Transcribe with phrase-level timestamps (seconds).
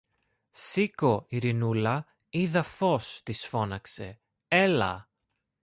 [0.51, 4.19] Σήκω, Ειρηνούλα, είδα φως, της φώναξε.
[4.47, 5.09] Έλα!